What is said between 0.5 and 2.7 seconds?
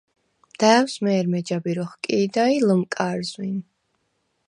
და̄̈ვს მე̄რმე ჯაბირ ოხკი̄და ი